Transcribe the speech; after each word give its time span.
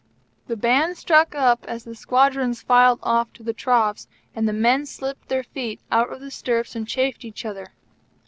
The 0.47 0.55
band 0.57 0.97
struck 0.97 1.35
up 1.35 1.63
as 1.67 1.83
the 1.83 1.93
squadrons 1.93 2.63
filed 2.63 2.97
off 3.03 3.27
the 3.39 3.53
troughs 3.53 4.07
and 4.35 4.49
the 4.49 4.51
men 4.51 4.87
slipped 4.87 5.29
their 5.29 5.43
feet 5.43 5.79
out 5.91 6.11
of 6.11 6.21
the 6.21 6.31
stirrups 6.31 6.75
and 6.75 6.87
chaffed 6.87 7.23
each 7.23 7.45
other. 7.45 7.67